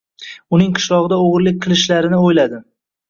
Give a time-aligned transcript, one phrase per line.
[0.57, 2.65] Uning qishlog‘ida o‘g‘irlik qilishlarini o‘yladi